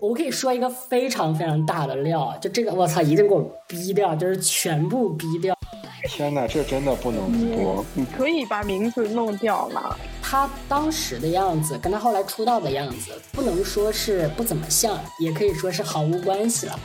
[0.00, 5.54] 我可以说一个非常非常大的料，就这个我操，一定给我逼掉，就是全部逼掉。
[6.08, 7.84] 天哪，这真的不能播。
[7.92, 9.94] 你可以把名字弄掉了。
[10.22, 16.80] 他当时的样子跟他后来出道的样子，不能说是不怎么像，也可以说是毫无关系了。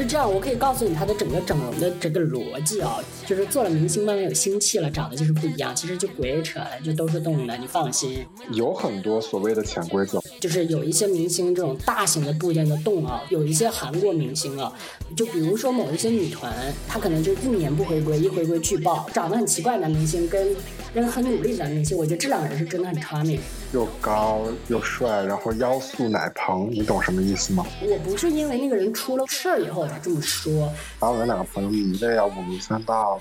[0.00, 5.76] 是这样，我可以告诉你他的整个整容的这个逻辑啊，就是做了明星慢慢有心气了，长得就是不一样。
[5.76, 8.24] 其实就鬼扯了，就都是动的，你放心。
[8.52, 14.72] 有很多所谓的潜规则，就是有一些明星这种大型的部件的动啊，有一些韩国明星啊，
[15.14, 16.50] 就比如说某一些女团，
[16.88, 20.56] 她可能就一年不回归，一回归巨爆，长得很奇怪的男明星跟
[20.94, 23.38] 人很努力的男明星，我觉得这两个人是真的很 charming。
[23.72, 27.64] 又高又帅，然后腰塑奶蓬，你懂什么意思吗？
[27.82, 33.20] 我不是因为那个人出了事儿以后才这么说，把我们两个朋友迷的要五迷三道。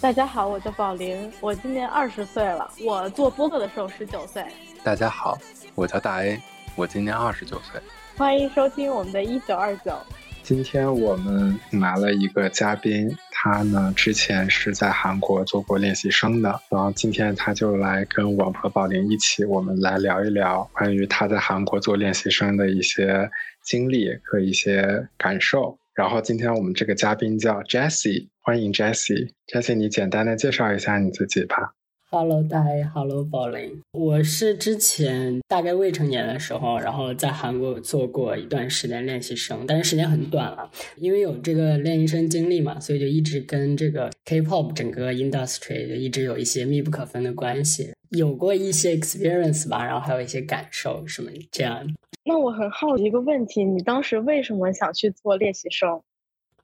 [0.00, 2.70] 大家好，我叫宝林，我今年二十岁了。
[2.84, 4.46] 我做播客的时候十九岁。
[4.84, 5.36] 大家好，
[5.74, 6.40] 我叫大 A，
[6.76, 7.80] 我今年二十九岁。
[8.16, 9.94] 欢迎收听我们的一九二九。
[10.42, 23.28] 今天我们来了一个嘉宾，他呢之前是在韩国做过练习生的，然后今天他就来跟我和宝林一起，我们来聊一聊关于他在韩国做练习生的一些
[23.62, 25.78] 经历和一些感受。
[25.94, 29.32] 然后今天我们这个嘉宾叫 Jessie，欢迎 Jessie。
[29.52, 31.74] Jessie，你简单的介绍一下你自己吧。
[32.18, 51.86] Hello，大家，Hello，宝林，我是之前大概未成年的时候，然后在韩国做过一段时间练习生，但是时间很短了，因为有这个练习生经历嘛，所以就一直跟这个 K-pop 整个 industry 就一直有一些密不可分的关系，有过一些 experience 吧，然后还有一些感受什么这样。
[52.24, 56.00] 那我很好奇一个问题，你当时为什么想去做练习生？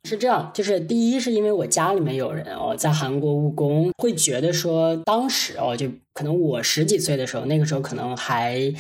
[0.05, 8.75] 是这样，就是第一是因为我家里面有人哦，在韩国务工，会觉得说当时哦，就可能我十几岁的时候，那个时候可能还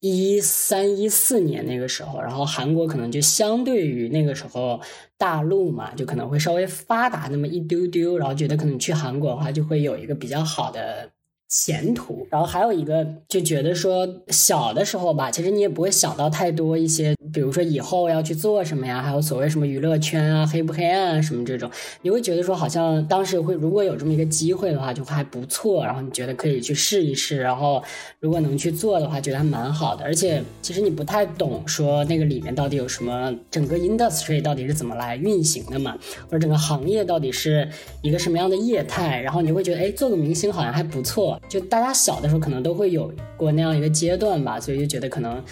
[0.00, 4.80] 一三一四年那个时候，然后韩国可能就相对于那个时候
[5.16, 11.10] 大陆嘛，就可能会稍微发达那么一丢丢，然后觉得可能去韩国的话就会有一个比较好的。
[11.48, 21.70] 前途，然后还有一个就觉得说小的时候吧，其实你也不会想到太多一些，比如说以后要去做什么呀，还有所谓什么娱乐圈啊、黑不黑暗啊什么这种，
[22.02, 27.82] 你会觉得说好像当时会如果有这么一个机会的话，就还不错，然后你觉得可以去试一试，然后
[28.20, 30.04] 如果能去做的话，觉得还蛮好的。
[30.04, 37.66] 而且其实你不太懂说那个里面到底有什么，整个 industry 到底是怎么来运行的嘛，或者整个行业到底是
[38.02, 41.37] 一个什么样的业态，然后你会觉得哎，做个明星好像还不错。
[41.48, 45.42] 就大家小的时候可能都会有过那样一个阶段吧，所以就觉得可能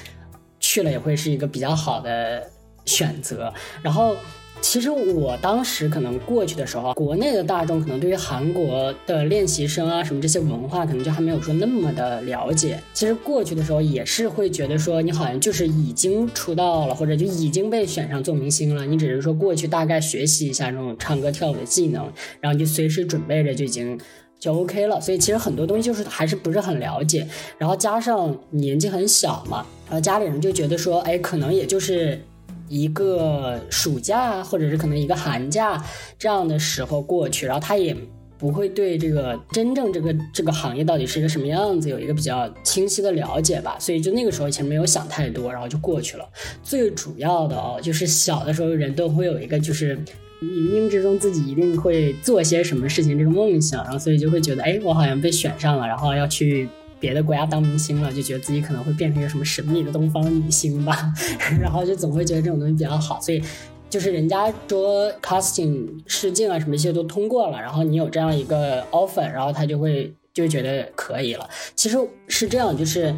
[0.60, 2.42] 去了也会是一个比较好的
[2.84, 3.52] 选择。
[3.82, 4.16] 然后
[4.60, 12.80] 其实我当时可能过去的时候，国内的大众可能对于韩国的练习生啊什么这些文化，可能就还没有说那么的了解。
[12.92, 22.10] 其实过去的时候也是会觉得说，你好像就是已经出道了，或者就已经被选上做明星了，你只是说过去大概学习一下这种唱歌跳舞的技能，
[22.40, 23.98] 然后就随时准备着就已经。
[24.38, 27.26] 就 OK 了，所以其实很多东西就是还是不是很了解，
[27.58, 32.20] 然后加上年纪很小嘛，然后家里人就觉得说，哎，可能也就是
[32.68, 35.82] 一个暑假或者是可能一个寒假
[36.18, 37.96] 这样的时候过去，然后他也
[38.38, 46.28] 不会对这个真正这个这个行业到底是一个什么样子有一个比较清晰的了解吧，所以就那个时候其实没有想太多，然后就过去了。
[46.62, 49.98] 最主要的哦，就是小的时候人都会有一个就是。
[50.46, 56.68] 冥冥之中自己一定会做些什么事情，这个梦想，然后所以就会觉得，哎，我好像被选上了，然后要去
[56.98, 61.12] 别的国家当明星了，就觉得自己可能会变成一个什么神秘的东方女星吧，
[61.60, 63.42] 然后就总会觉得这种东西比较好，所以
[63.90, 71.48] 就是人家说 casting 试镜啊什么一些都通过了，然后你有这样一个 offer，然后他就会就觉得可以了。
[71.74, 73.14] 其实是这样，就是。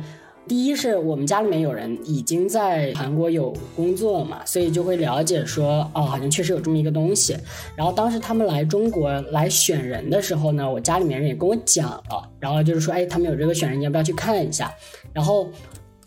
[0.48, 7.36] 第一是我们家里面有人已经在韩国有工作了嘛，所以就会了解说，哦，好像确实有这么一个东西。
[7.76, 14.72] 然后当时他们来中国来选人的时候呢，我家里面人也跟我讲了，然后就是说，哎，他们有这个选人，你要不要去看一下？
[15.12, 15.46] 然后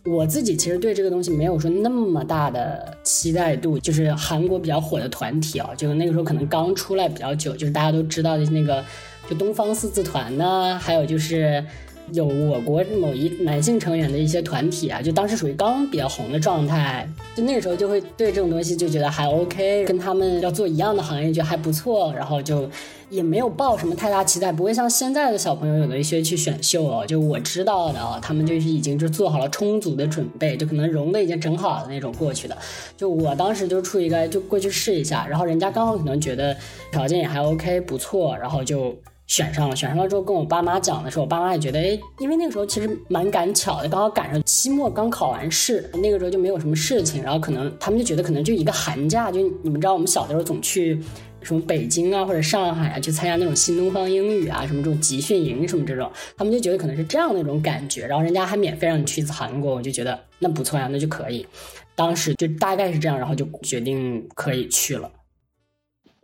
[0.06, 8.84] 我自己其实对这个东西没有说那么大的期待度，就是韩国比较火的团体啊，就那个时候可能刚出来比较久，就是大家都知道的那个，
[9.30, 11.64] 就东方四字团呢，还有就是。
[12.12, 22.70] 有我国某一男性成员的一些团体啊，就当时属于刚比较红的状态，就那个时候就会对这种东西就觉得还 OK，跟他们要做一样的行业，就还不错，然后就
[23.10, 32.58] 也没有抱什么太大期待，不会像现在的小朋友有的一些去选秀哦，就我知道的啊，他们就是已经就做好了充足的准备，就可能容的已经整好了那种过去的。
[32.98, 36.56] 就我当时就处于一个就过去试一下，然后人家刚好可能觉得
[36.92, 38.96] 条件也还 OK 不错，然后就。
[39.32, 51.02] 选上了，选上了之后跟我爸妈讲的时候，我爸妈也觉得，哎，因为那个时候其实蛮赶巧的，刚好赶上期末刚考完试，那个时候就没有什么事情，然后可能他们就觉得可能就一个寒假，就你们知道我们小的时候总去
[51.44, 61.48] 什么北京啊或者上海啊去参加那种新东方英语啊什么这种集训营什么这种，他们就觉得可能是这样的一种感觉，然后人家还免费让你去一次韩国，我就觉得那不错呀，那就可以，
[61.96, 65.10] 当时就大概是这样，然后就决定可以去了。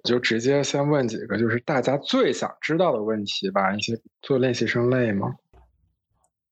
[0.08, 3.74] 就直接先问几个，就是大家最想知道的问题吧。
[3.76, 5.36] 一些做练习生累吗？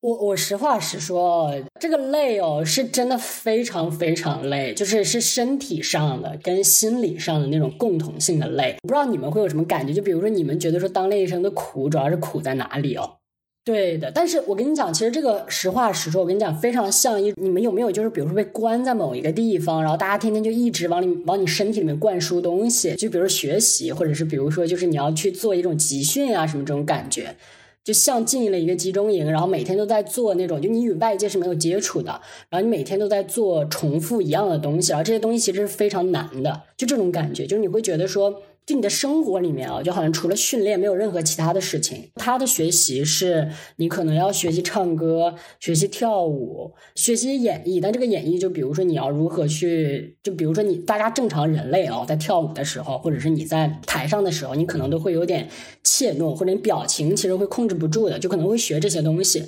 [0.02, 8.76] 我我实话实说，这个累哦，是真的非常非常累，就是是身体上的跟心理上的那种共同性的累。
[8.84, 9.92] 不知道你们会有什么感觉？
[9.92, 13.18] 就比如说你们觉得说当练习生的苦，主要是苦在哪里哦？
[13.66, 27.36] 对的，但是我跟你讲，其实这个实话实说，我跟你讲，非常像一你们有没有就是比如说被关在某一个地方，然后大家天天就一直往里往你身体里面灌输东西，就比如学习，或者是比如说就是你要去做一种集训啊什么这种感觉，
[27.84, 38.44] 就像进了一个集中营，然后每天都在做那种，就你与外界是没有接触的，然后你每天都在做重复一样的东西，然后这些东西其实是非常难的，就这种感觉，就是你会觉得说。
[38.66, 42.10] 就你的生活里面啊，就好像除了训练没有任何其他的事情。
[42.16, 55.48] 他的学习是你可能要学习唱歌、学习跳舞、学习演绎，但这个演绎就比如说你要如何去，就比如说你大家正常人类啊，在跳舞的时候，或者是你在台上的时候，你可能都会有点
[55.84, 59.44] 怯懦，或者你表情其实会控制不住的，就可能会学这些东西。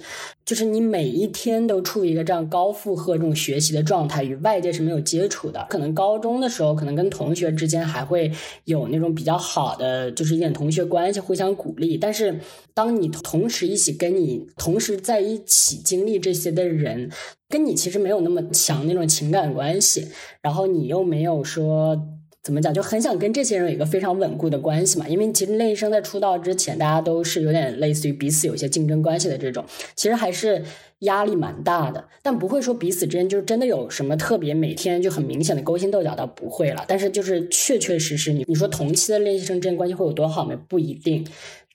[0.47, 5.67] 就是你每一天都处于一个这样高负荷这种学习的状态，与外界是没有接触的。
[5.69, 8.31] 可能高中的时候，可能跟同学之间还会
[8.63, 11.97] 有那种比较好的，就是一点同学关系，互相鼓励。
[11.97, 12.39] 但是，
[12.73, 17.11] 当你同时一起跟你同时在一起经历这些的人，
[17.49, 20.07] 跟你其实没有那么强那种情感关系，
[20.41, 22.01] 然后你又没有说。
[22.47, 22.73] 怎么讲？
[22.73, 25.05] 就很想跟这些人有一个非常稳固的关系嘛。
[25.05, 29.65] 因为其实练习生在出道之前，大家都是有点类似于彼此有一些竞争关系的这种，
[29.97, 30.63] 其实还是
[30.99, 32.07] 压力蛮大的。
[32.23, 36.85] 但不会说彼此之间就是真的有什么特别每天就很明显的勾心斗角，倒不会了。
[36.87, 40.57] 但是就是确确实实，你你说同期的练习生之间关系会有多好吗？
[40.69, 41.27] 不一定。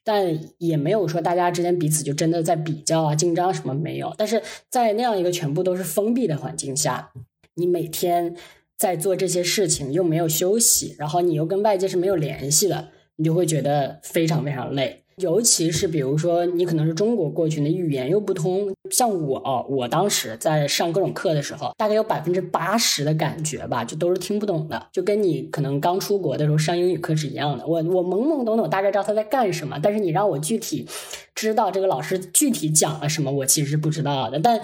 [0.03, 4.15] 但也没有说大家之间彼此就真的在比较啊、竞争什么没有。
[4.17, 4.41] 但是
[4.71, 7.11] 在那样一个全部都是封闭的环境下，
[7.57, 8.35] 你每天。
[8.79, 14.99] 在做这些事情又没有休息，然后你又跟外界是没有联系的，你就会觉得非常非常累。
[15.19, 27.67] 尤其是比如说你可能是中国过去的语言又不通，像我，我当时在上各种课的时候，大概有百分之八十的感觉吧，就都是听不懂的，就跟你可能刚出国的时候上英语课是一样的。
[27.67, 30.89] 我我懵懵懂懂大概知道他在干什么，但是你让我具体
[31.35, 34.41] 知道这个老师具体讲了什么，我其实是不知道的。
[34.41, 34.59] 但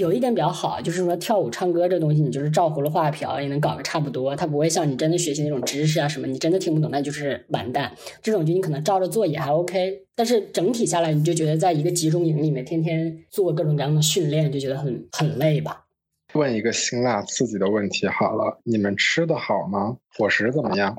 [0.00, 4.34] 有一点比较好，就是说跳舞、唱歌这东西，你就是照葫芦画瓢也能搞个差不多。
[4.34, 7.92] 它不会像你真的学习那种知识啊什么，你真的听不懂，那就是完蛋。
[8.22, 15.84] 这种就你可能照着做也还 OK，但是整体下来，你就觉得在一个集中营里面天天做各种各样的训练，就觉得很很累吧。
[16.32, 19.98] 问一个辛辣刺激的问题好了，你们吃的好吗？
[20.16, 20.96] 伙食怎么样？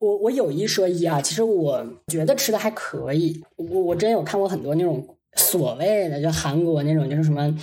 [0.00, 3.40] 我我有一说一啊，其实我觉得吃的还可以。
[3.56, 5.06] 我我真有看过很多那种
[5.36, 7.56] 所谓的就韩国那种就是什么。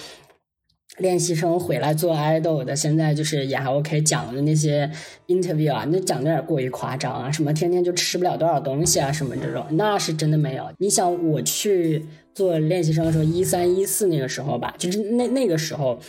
[0.97, 4.89] 练习生回来做 idol 的，现在就是也还 OK，讲的那些
[5.27, 10.69] interview 啊，那讲的有点过于夸张啊，什么天天就吃不了多少东西啊，什么这种，那是真的没有。
[10.77, 15.99] 你想我去做练习生的时候，一三一四那个时候吧，就是那那个时候。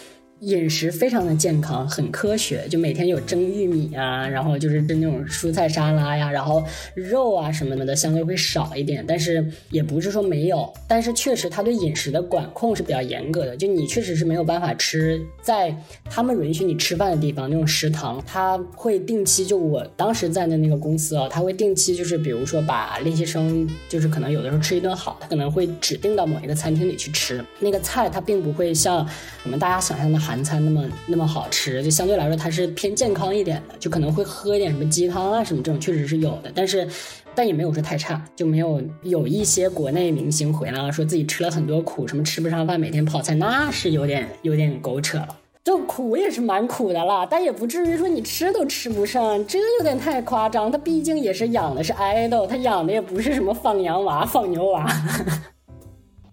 [0.40, 6.62] 饮食非常的健康，很科学，就每天有蒸玉米啊，然后就是蒸那种蔬菜沙拉呀，然后
[6.94, 15.74] 肉啊什么的相对会少一点，但是也不是说没有，但是确实他对饮食的管控是比较严格的，就你确实是没有办法吃在
[16.10, 27.42] 他们允许你吃饭的地方那种食堂，他会定期就我当时在的那个公司啊，他会定期就是比如说把练习生就是可能有的时候吃一顿好，他可能会指定到某一个餐厅里去吃。
[27.60, 29.08] 那个菜，他并不会像
[29.44, 30.44] 我们大家想象的韩。
[30.44, 36.86] 餐那么那么好吃，就相对来说它是偏健康一点的，就可能会喝一点什么鸡汤啊什么这种，确实是有的，但是
[37.34, 45.28] 但也没有说太差，就没有有一些国内明星回来了，说自己吃了很多苦，什么吃不上饭，每天泡菜，那是有点有点狗扯了。
[45.64, 50.70] 就苦也是蛮苦的啦，但也不至于说你吃都吃不上，这有点太夸张。
[50.70, 54.86] 他毕竟也是养的是爱豆，他养的也不是什么放羊娃、放牛娃。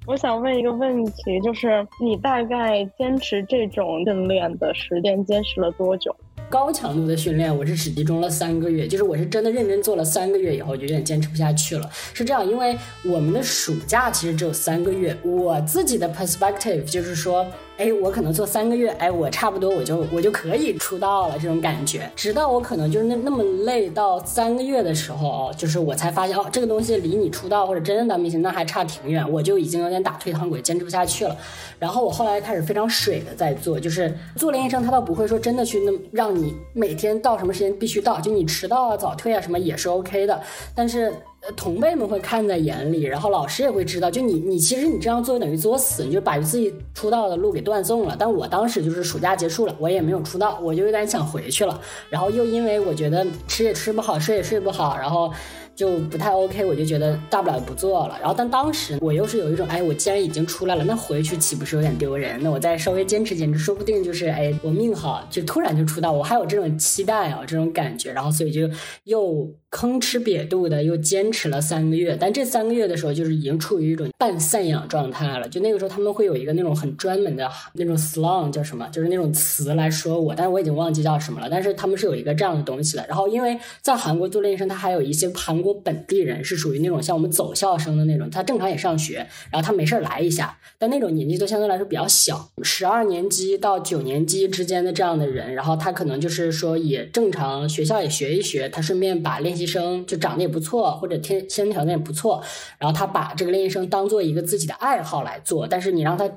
[0.07, 6.13] 我想问一个问题，就是你大概坚持这种训练的时间坚持了多久？
[6.49, 11.87] 高强度的训练，我是只集中了三个月，就是我是真的认真做了三个月以后，就有点坚持不下去了。
[11.91, 17.45] 是这样，因为我们的暑假其实只有三个月，我自己的 perspective 就是说。
[17.81, 22.07] 哎，我可能做三个月，哎，我差不多我就我就可以出道了，这种感觉。
[22.15, 31.35] 直到我可能就是那那么累到三个月的时候哦，就是我才发现哦，这个东西离你出道或者真正当明星那还差挺远，我就已经有点打退堂鼓，坚持不下去了。
[31.79, 40.39] 然后我后来开始非常水的在做，就是做练习生，他倒不会说真的去那么让你每天到什么时间必须到，就你迟到啊、早退啊什么也是 OK 的，
[40.75, 41.11] 但是。
[41.41, 48.15] 呃同辈们会看在眼里，然后老师也会知道，就你你其实你这样做等于作死，你就把自己出道的路给断送了。
[48.17, 51.81] 但我当时就是暑假结束了，我也没有出道，我就有点想回去了。
[52.09, 55.31] 然后又因为我觉得吃也吃不好，睡也睡不好，然后。
[55.73, 58.17] 就不太 OK，我就觉得大不了不做了。
[58.19, 62.37] 然后，但当时我又是有一种，哎，我既然已经出来了，那回去岂不是有点丢人？
[62.43, 66.11] 那我再稍微坚持坚持，说不定就是，哎，我命好，就突然就出道。
[66.11, 68.11] 我还有这种期待啊，这种感觉。
[68.11, 68.69] 然后，所以就
[69.05, 72.15] 又吭哧瘪肚的又坚持了三个月。
[72.19, 75.49] 但这三个月的时候，就是已经处于一种半散养状态了。
[75.49, 81.49] 就那个时候，他们会有一个那种很专门的那种 slang 叫什么，就是那种词来说我，但是我已经忘记叫什么了。
[81.49, 83.03] 但是他们是有一个这样的东西的。
[83.07, 85.71] 然后，因为在韩国做练习生，他还有一些韩国。
[85.83, 102.43] 本地人是属于那种像我们走校生的那种，他正常也上学，然后他没事儿来一下，但那种年纪都相对来说比较小，十二年级到九年级之间的这样的人，然后他可能就是说也正常学校也学一学，他顺便把练习生就长得也不错，或者天先天条件也不错，
[102.77, 106.29] 然后他把这个练习生当做一个自己的爱好来做，但是你让他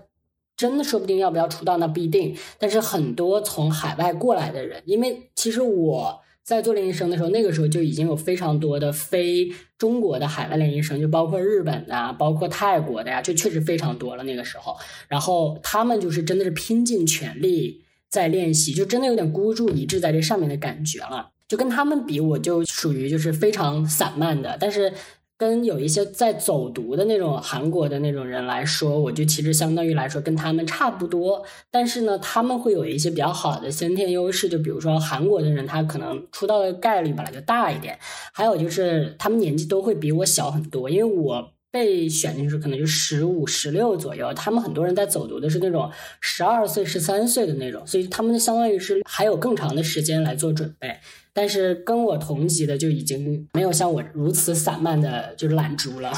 [0.57, 6.21] 真的说不定要不要出道那不一定，但是很多从海外过来的人，因为其实我。
[6.45, 14.23] 在做练习生的时候，那个时候就已经有非常多的非中国的海外练习生，就包括日本的，包括泰国的呀，就确实非常多了。
[14.25, 14.77] 那个时候，
[15.09, 21.31] 然后他们就是真的是拼尽全力在练习，就真的有点孤注一掷在这上面的感觉了。
[21.49, 24.93] 就跟他们比，我就属于就是非常散漫的，但是。
[25.37, 31.45] 跟有一些在走读的那种韩国的那种人来说，我就其实相当于来说跟他们差不多。
[31.73, 37.99] 但是呢，他们会有一些比较好的先天优势，就比如说韩国的人，他可能出道的概率本来就大一点。
[38.33, 50.97] 还有就是他们年纪都会比我小很多，因为我被选进去可能就十五、十六左右，他们很多人在走读的是那种十二岁、十三岁的那种，所以他们相当于是还有更长的时间来做准备。
[51.35, 56.13] 但是跟我同级的就已经没有像我如此散漫的，就是懒猪了。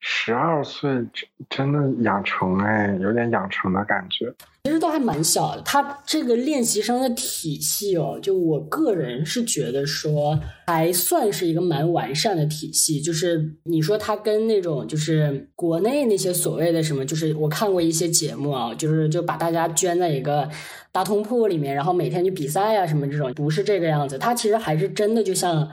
[0.00, 4.32] 十二岁真真的养成哎，有点养成的感觉。
[4.70, 5.62] 其实都还蛮小的。
[5.62, 13.00] 他这个练习生的体系哦，就我个人是觉得说还算是一个蛮完善的体系。
[13.00, 20.48] 就是你说他跟那种就是国内那些所谓的什么，就是我看过一些节目啊，就是就把大家圈在一个
[20.92, 24.16] 大通铺里面，然后每天去比赛啊什么这种，不是这个样子。
[24.18, 25.68] 他其实还是真的就像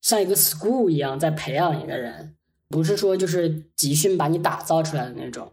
[0.00, 2.34] 像一个 school 一样在培养一个人，
[2.68, 5.52] 不是说就是集训把你打造出来的那种。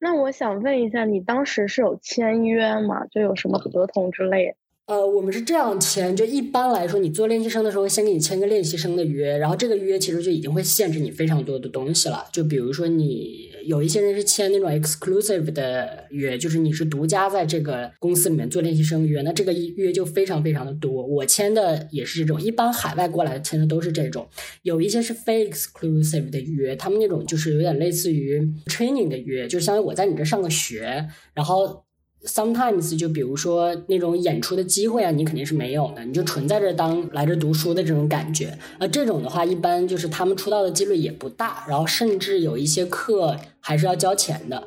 [0.00, 3.04] 那我想问一下，你当时是有签约吗？
[3.06, 4.54] 就有什么合同之类？
[4.88, 12.24] 呃，我们是这样签，就一般来说，你做练习生的时候，先给你签个练习生的约，然后这个约其实就已经会限制你非常多的东西了。
[12.32, 21.06] 就比如说，你有一些人是签那种 exclusive 的约，就是你是独家在这个公司里面做练习生约，那这个约就非常非常的多。
[21.06, 24.26] 我签的也是这种，一般海外过来签的都是这种。
[24.62, 31.84] 有一些是非 exclusive 的约，他们那种就是有点类似于 training 的约，就相当于我在你这上个学，然后。
[32.26, 38.58] Sometimes 就比如说那种演出的机会啊，你肯定是没有的，你就纯在这当来这读书的这种感觉。
[38.78, 44.66] 啊，这种的话，一般就是他们出道的几率也不大，然后甚至有一些课还是要交钱的。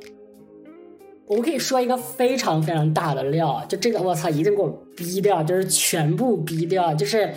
[1.28, 7.34] 我们可以说一个非常非常大的料，就这个我操，一定给我逼掉，就是全部逼掉，就是。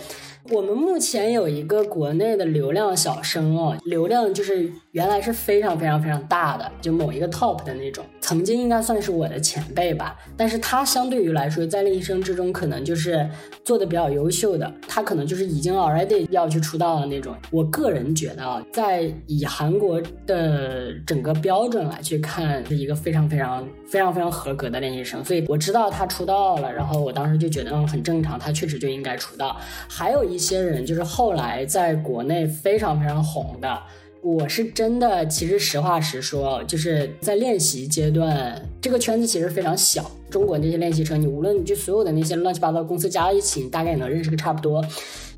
[0.51, 10.15] 我们目前有一个国内的流量小生哦，流量就是原来是非常非常非常大的，就某一个 top 的那种，曾经应该算是我的前辈吧。
[10.37, 13.27] 但是他相对于来说，在练习生之中，可能就是
[13.63, 17.35] 做的比较优秀的，他可能就是已经 already 要去出道的那种。
[17.49, 25.25] 我个人觉得啊，在以韩国的整个标准来去看，是一个非常非常非常非常合格的练习生。
[25.25, 29.57] 所以我知道他出道了，然后我当时就觉得嗯很正常，他确实就应该出道。
[29.89, 30.45] 还有一。
[30.45, 33.81] 些人就是后来在国内非常非常红的，
[34.21, 40.11] 我是真的，其实实话实说，就是在练习阶段，这个圈子其实非常小。
[40.29, 44.85] 中国那些练习生，你无论就所有的那些乱七八糟公司加在一起，你大概也能认识个差不多。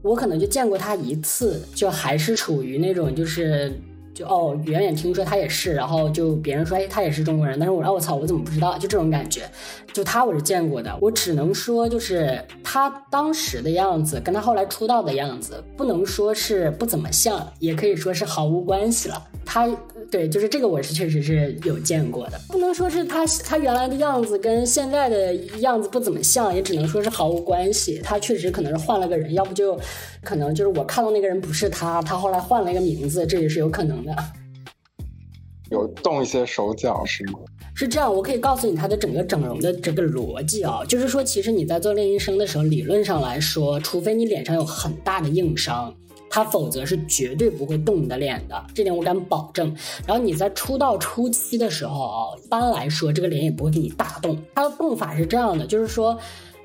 [0.02, 3.72] 我可能就见过他一次，就还是处于那种就是。
[4.18, 8.76] 就哦，远远听说他也是，然后就别人说哎他也是中国人，但是我说我操我怎么不知道？
[8.80, 9.44] 就这种感觉，
[9.98, 19.20] 就他我是见过的，我只能说就是他当时的样子跟他后来出道的样子，不能说是不怎么像，也可以说是毫无关系了。
[19.44, 19.68] 他
[20.12, 28.00] 对，就是这个我是确实是有见过的，不能说是他他原来的样子跟现在的样子不怎么像，也只能说是毫无关系。
[28.04, 29.80] 他确实可能是换了个人，要不就
[30.24, 34.16] 可能就是我看到那个人不是他，他后来换了一个名字，这也是有可能的。
[35.72, 37.40] 有动一些手脚是吗？
[37.80, 45.94] 是这样，我可以告诉你他的整个整容的这个逻辑啊，就是说，其实你在做练习生的时候，理论上来说，除非你脸上有很大的硬伤，
[46.28, 49.76] 他否则是绝对不会动你的脸的，这点我敢保证。
[50.08, 56.18] 然后你在出道初期的时候啊，一般来说这个脸也不会给你大动，它的动法是这样的，就是说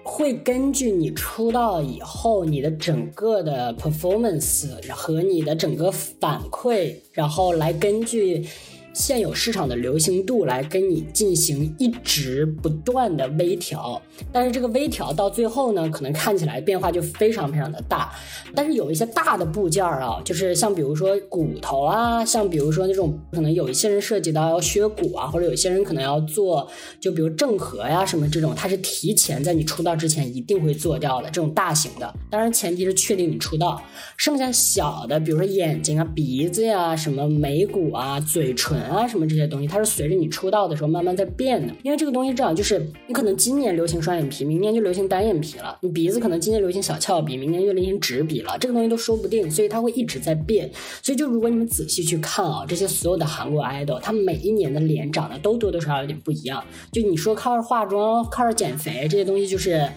[0.02, 8.46] 会根据你出道以后你的整个的 performance 和你的整个反馈，然后来根据。
[8.92, 18.12] 现有市场的流行度来跟你进行一直不断的微调，但是这个微调到最后呢，可能看起来变化就非常非常的大。
[18.54, 26.70] 但是有一些大的部件啊，就是像比如说骨头啊，像比如说那种可能有一些人涉及到要削骨啊，或者有些人可能要做，
[27.00, 32.14] 就比如正颌呀什么这种，它是提前在你出道之前一定会做掉的这种大型的。
[32.30, 33.82] 当然前提是确定你出道，
[34.18, 38.81] 剩下小的，比如说眼睛啊、鼻子呀、什么眉骨啊、嘴唇。
[38.84, 41.72] 啊，什么这些东西，它是随着你出道的时候慢慢在变的。
[41.82, 48.56] 因为这个东西这样，就是你可能今年流行双眼皮，明年就流行单眼皮了；你鼻子可能今年流行小翘鼻，明年就流行直鼻了。
[48.58, 50.70] 这个东西都说不定，所以它会一直在变。
[51.02, 56.62] 所以就如果你们仔细去看啊，这些所有的韩国 idol，他们每一年的脸长得都多多少少有点不一样。
[56.92, 59.88] 就你说靠着化妆、靠着减肥这些东西，就是。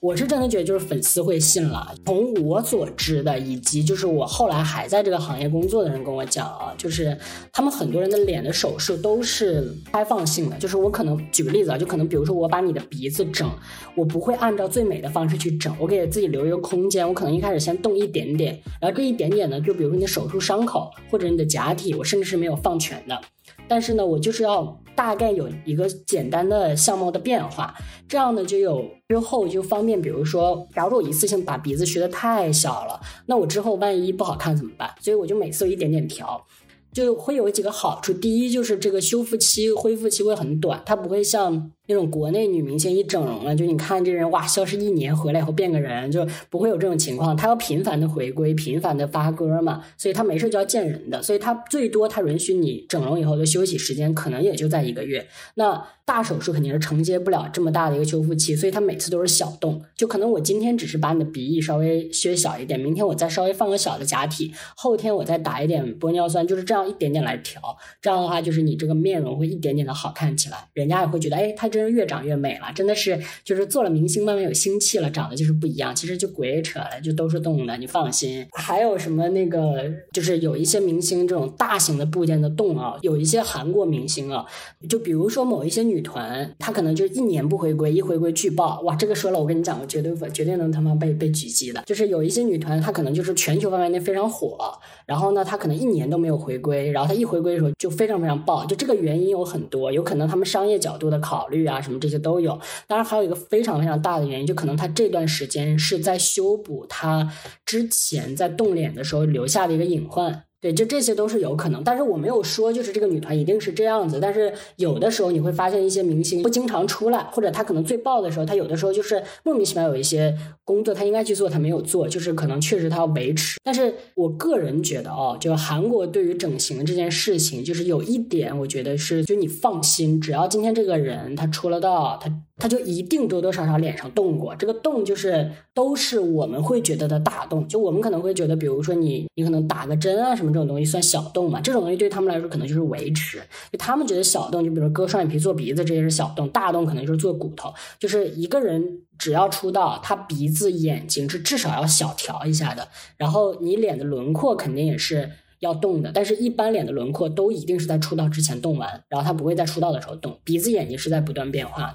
[0.00, 1.92] 我是真的觉得，就是粉丝会信了。
[2.06, 7.18] 从我所知的，以及就是我后来还在这个行业工作的人跟我讲啊，就是
[7.52, 10.56] 他们很多人的脸的手术都是开放性的。
[10.56, 13.50] 就是我可能举个例子啊，就可能比如说我把你的鼻子整，
[13.96, 23.20] 我不会按照最美的方式去整，我给自己留一个空间，我可能一开始先动一点点，然后这一点点呢，就比如说你的手术伤口或者你的假体，我甚至是没有放全的。
[23.66, 27.74] 但是呢，我就是要大概有一个简单的相貌的变化，
[28.08, 30.00] 这样呢就有之后就方便。
[30.00, 34.90] 比如说，假如我一次性把鼻子削的太小了，那我之后万一不好看怎么办？
[35.00, 36.44] 所以我就每次一点点调。
[36.90, 47.34] 就会有几个好处，第一就是这个修复期、恢复期会很短，它不会像那种国内女明星一整容了，就你看这人哇，消失一年回来以后变个人，就不会有这种情况。
[47.34, 55.26] 她要频繁的回归，频繁的发歌嘛，所以她没事就要见人的，所以她最多她允许你整容以后的休息时间可能也就在一个月。
[55.54, 67.60] 那大手术肯定是承接不了这么大的一个修复期，所以她每次都是小动，就可能我今天只是把你的鼻翼稍微削小一点，明天我再稍微放个小的假体，后天我再打一点玻尿酸，就是这样一点点来调。
[68.00, 75.94] 这样的话，就是你这个面容会一点点的好看起来，人家也会觉得，哎，她真是越长越美了，真的是就是做了明星慢慢有心气了，长得就是不一样。
[75.94, 78.44] 其实就鬼扯了，就都是动物的，你放心。
[78.52, 84.44] 还有什么那个，就是有一些明星这种大型的部件的动啊，有一些韩国明星啊，
[84.88, 86.02] 就比如说某一些女。
[86.08, 88.96] 团，她可能就一年不回归，一回归巨爆，哇！
[88.96, 91.82] 这个说了，我跟你讲，我绝对绝对能他妈被被狙击的。
[91.84, 94.56] 就是有一些女团，她可能就是全球范围内非常火，
[95.04, 98.64] 然后呢，她可能一年都没有回归，然后她一回归的时候就非常非常爆。
[98.64, 102.58] 就这个原因有很多，有可能他们商业角度的考虑啊，什么这些都有。
[102.86, 107.32] 当然还有一个非常非常大的原因，就可能他这段时间是在修补他
[107.64, 110.47] 之前在动脸的时候留下的一个隐患。
[110.60, 114.18] 对，就这些都是有可能，但是我没有说就是这个女团一定是这样子。
[114.20, 123.60] 但是有的时候你会发现一些明星不经常出来，或者他可能最爆的时候，他有的时候就是莫名其妙有一些工作他应该去做他没有做，就是可能确实他要维持。
[123.62, 132.28] 但是我个人觉得哦，就韩国对于整形这件事情，就是有一点我觉得是，就你放心，只要今天这个人他出了道，他。
[132.58, 143.38] 他就一定多多少少脸上动过，这个动就是都是我们会觉得的大动，就我们可能会觉得，比如说你你可能打个针啊什么这种东西算小动嘛，这种东西对他们来说可能就是维持，
[143.70, 161.94] 就他们觉得小动，就比如割双眼皮、做鼻子这些是小动，大动可能就是做骨头，就是一个人只要出道，他鼻子、眼睛是至少要小调一下的，然后你脸的轮廓肯定也是要动的，但是一般脸的轮廓都一定是在出道之前动完，然后他不会在出道的时候动，鼻子、眼睛是在不断变化的。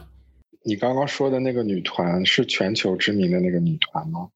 [0.64, 4.30] 你刚刚说的那个女团是全球知名的那个女团吗？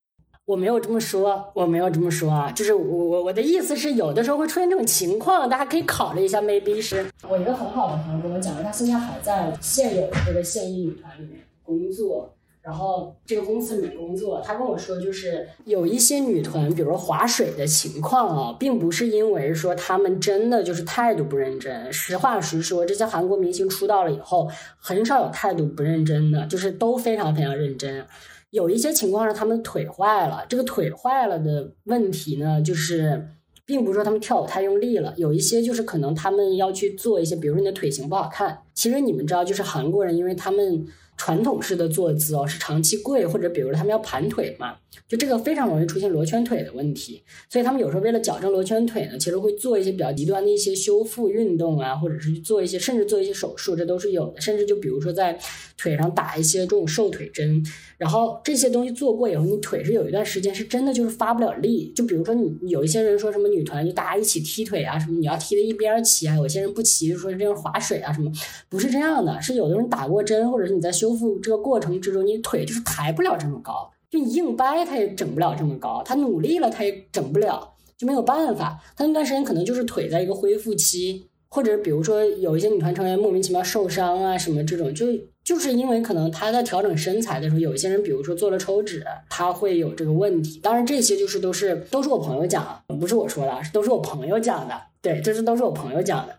[0.46, 6.42] 我没有这么说，我没有这么说啊，就是我我我的意思是，有的时候会出现这种情况，大家可以考虑一下。
[6.42, 12.34] maybe 是我一个很好的朋友跟我讲，他现在还在现有的这个现役女团里面工作。
[12.68, 21.94] 然后这个公司里面工作，他跟我说，就是有一些女团，比如说划水的情况啊，并不是因为说他们真的就是态度不认真。
[21.94, 28.06] 实话实说，这些韩国明星出道了以后，很少有态度不认真的，就是都非常非常认真。
[28.50, 33.30] 有一些情况是他们腿坏了，这个腿坏了的问题呢，就是
[33.66, 38.60] 并不是说他们跳舞太用力了，有一些就是可能他们要去做一些，比如说你的腿型不好看。
[38.74, 40.86] 其实你们知道，就是韩国人，因为他们。
[41.18, 44.76] 传统式的坐姿哦，是长期跪或者比如他们要盘腿嘛，
[45.08, 54.40] 就这个非常容易出现罗圈腿的问题，所以他们有时候为了矫正罗圈腿呢，其实会做一些比较极端的一些修复运动啊，或者是去做一些甚至做一些手术，这都是有的。
[54.40, 55.38] 甚至就比如说在
[55.76, 57.66] 腿上打一些这种瘦腿针，
[57.98, 61.92] 然后这些东西做过以后，你腿是有一段时间是真的就是发不了力。
[61.94, 68.32] 就比如说你有一些人说什么女团就大家一起踢腿啊什么，你要踢的一边齐啊，有些人不齐，就说这样划水啊什么，
[68.70, 71.18] 不是这样的，是有的人打过针，或者是你在修。
[71.18, 78.80] 复这个过程之中，你腿就是抬不了这么高，就你硬掰它也整不了这么高，他努力了他也整不了，就没有办法。
[78.96, 85.08] 他那段时间可能就是腿在一个恢复期，或者比如说有一些女团成员莫名其妙受伤啊什么这种，就
[85.48, 90.60] 就是因为可能他在调整身材的时候，有一些人比如说做了抽脂，他会有这个问题。
[90.62, 94.76] 当然这些就是都是都是我朋友讲，不是我说的，都是我朋友讲的。
[95.02, 96.36] 对，这是都是我朋友讲的。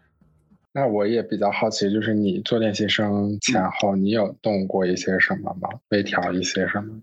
[0.74, 5.70] 那我也比较好奇，就是你做练习生前后，你有动过一些什么吗？
[5.88, 7.00] 微调一些什么？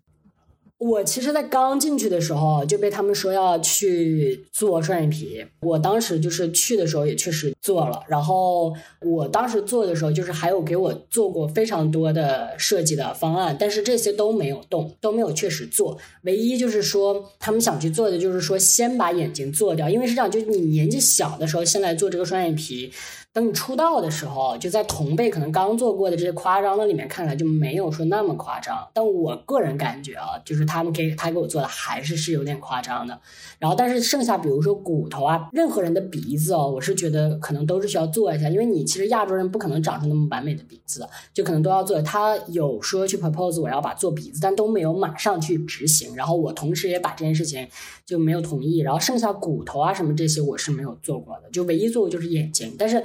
[0.78, 5.44] 我其实，在刚进去的时候就被他们说要去做双眼皮。
[5.62, 15.98] 我当时就是去的时候也确实做了，然后我当时做的时候，就是还有给我做过非常多的设计的方案，但是这些都没有动，都没有确实做。
[16.24, 22.92] 唯一就是说，他们想去做的就是说，先把眼睛做掉，因为是这样，就你年纪小的时候，先来做这个双眼皮。
[23.36, 28.88] 等你出道的时候，就在同辈可能刚做过的这些夸张的里面看来就没有说那么夸张。
[28.94, 33.20] 但我个人感觉啊，就是他们给他给我做的还是是有点夸张的。
[33.60, 42.02] 然后，但是剩下比如说骨头啊，任何人的鼻子哦，我是觉得可能都是需要做一下，因为你其实亚洲人不可能长出那么完美的鼻子，就可能都要做。
[42.04, 46.16] 他有说去 propose 我要把做鼻子，但都没有马上去执行。
[46.16, 47.68] 然后我同时也把这件事情
[48.06, 48.80] 就没有同意。
[48.80, 53.04] 然后剩下骨头啊什么这些我是没有做过的，就唯一做过就是眼睛，但是。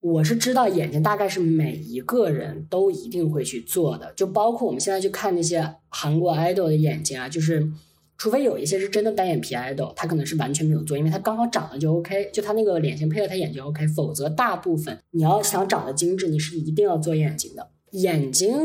[0.00, 7.68] 我是知道眼睛大概是每一个人都一定会去做的，就包括我们现在去看那些韩国 idol 的眼睛啊，就是
[8.16, 17.70] 除非有一些是真的单眼皮 idol，他可能是完全没有做，因为他刚好长得就 OK，就他那个脸型配合他眼睛 OK，否则大部分你要想长得精致，你是一定要做眼睛的。
[17.90, 18.56] 眼睛，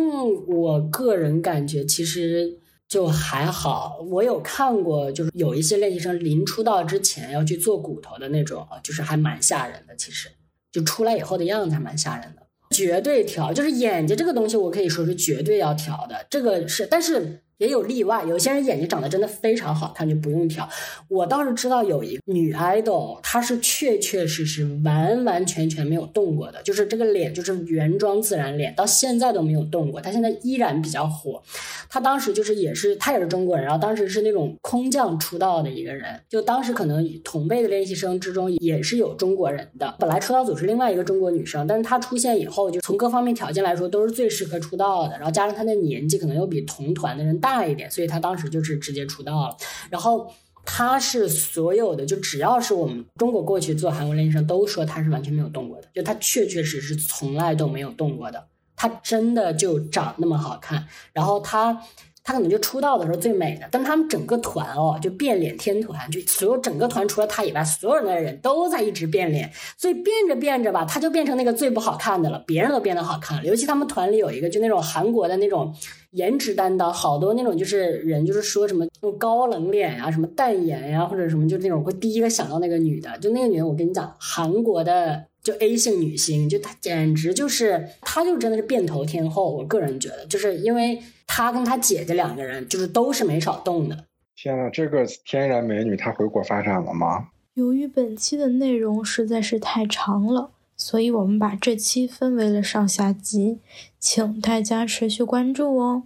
[0.48, 10.30] 我个人感觉其实就还好，我有看过，就是有一些练习生临出道之前要去做骨头的那种，就是还蛮吓人的，其实。
[10.72, 12.42] 就出来以后的样子还蛮吓人的，
[12.72, 17.43] 绝对调，就是眼睛这个东西，我可以说是绝对要调的，这个是，但是。
[17.58, 20.68] 也有例外，有些人眼睛长得真的非常好看，就不用调。
[21.08, 30.02] 我倒是知道有一个女 idol，她是确确实实完完全全没有动过的，就是这个脸就是原装自然脸，到现在都没有动过。
[30.02, 31.42] 她现在依然比较火。
[31.90, 39.96] 她当时就是也是她也是中国人，然后当时是那种空降出道的一个人，就当时可能同辈的练习生之中也是有中国人的。
[40.00, 47.68] 本来出道组是另外一个中国女生，但是她出现以后，就从各方面条件来说都是最适合出道的，然后加上她的年纪可能又比同团的人大。
[47.68, 49.58] 一点，所以他当时就是直接出道了。
[49.90, 50.34] 然后
[50.66, 58.48] 他是所有的，就只要是我们中国过去做韩国练习生，都说他是完全没有动过的，就他确确实实从来都没有动过的。
[58.76, 61.84] 他真的就长那么好看，然后他。
[62.24, 73.46] 他可能就出道的时候最美的，但他们整个团哦，就变脸天团，就所有整个团除了他以外，所有的人都在一直变脸，所以变着变着吧，他就变成那个最不好看的了，别人都变得好看了。
[73.46, 75.76] 尤其他们团里有一个，就那种韩国的那种
[76.12, 85.26] 颜值担当，好多那种就是人就是说什么那种高冷脸呀，什么淡颜呀，或者什么就那种会第一个想到那个女的，就那个女的，我跟你讲，韩国的。
[85.44, 89.54] 就 A 姓女星，就她简直就是，她就真的是变头天后。
[89.54, 94.06] 我个人觉得，就是因为她跟她姐姐两个人，就是都是没少动的。
[94.36, 97.28] 天呐，这个天然美女她回国发展了吗？
[97.56, 103.60] 由于本期的内容实在是太长了，所以我们把这期分为了上下集，
[104.00, 106.04] 请大家持续关注哦。